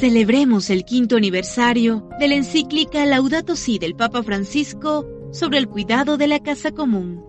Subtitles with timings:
[0.00, 6.16] Celebremos el quinto aniversario de la encíclica Laudato Si del Papa Francisco sobre el cuidado
[6.16, 7.22] de la casa común.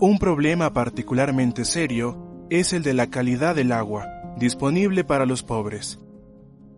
[0.00, 4.06] Un problema particularmente serio es el de la calidad del agua
[4.38, 5.98] disponible para los pobres,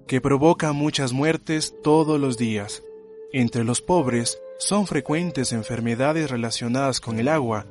[0.08, 2.82] que provoca muchas muertes todos los días.
[3.32, 7.66] Entre los pobres son frecuentes enfermedades relacionadas con el agua,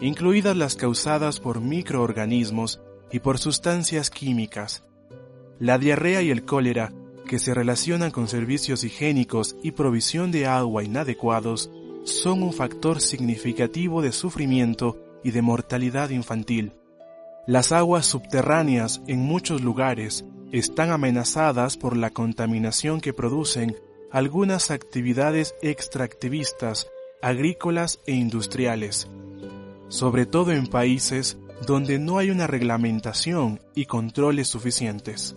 [0.00, 2.80] incluidas las causadas por microorganismos
[3.12, 4.82] y por sustancias químicas.
[5.60, 6.92] La diarrea y el cólera,
[7.26, 11.70] que se relacionan con servicios higiénicos y provisión de agua inadecuados,
[12.04, 16.72] son un factor significativo de sufrimiento y de mortalidad infantil.
[17.46, 23.76] Las aguas subterráneas en muchos lugares están amenazadas por la contaminación que producen
[24.10, 26.88] algunas actividades extractivistas,
[27.22, 29.08] agrícolas e industriales,
[29.88, 35.36] sobre todo en países donde no hay una reglamentación y controles suficientes.